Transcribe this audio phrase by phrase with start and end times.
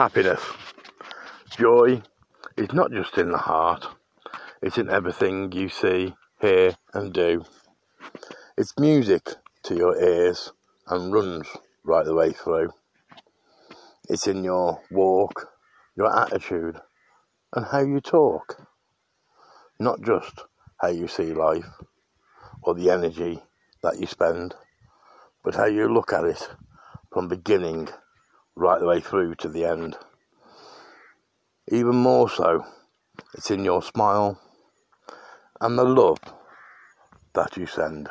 [0.00, 0.40] happiness.
[1.58, 2.00] Joy
[2.56, 3.86] is not just in the heart,
[4.62, 7.44] it's in everything you see, hear, and do.
[8.56, 9.28] It's music
[9.64, 10.52] to your ears
[10.88, 11.48] and runs
[11.84, 12.70] right the way through.
[14.08, 15.50] It's in your walk,
[15.94, 16.80] your attitude,
[17.54, 18.66] and how you talk.
[19.78, 20.44] Not just
[20.80, 21.68] how you see life
[22.62, 23.38] or the energy
[23.82, 24.54] that you spend,
[25.44, 26.48] but how you look at it
[27.12, 27.90] from beginning
[28.56, 29.96] right the way through to the end.
[31.70, 32.64] Even more so,
[33.34, 34.40] it's in your smile
[35.60, 36.18] and the love
[37.34, 38.08] that you send.